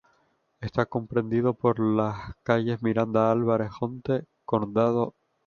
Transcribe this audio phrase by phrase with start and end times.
[0.61, 5.13] Está comprendido por las calles Miranda, Álvarez Jonte, Condarco, Av.